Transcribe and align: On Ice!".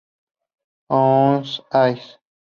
On 0.89 1.43
Ice!". 1.71 2.17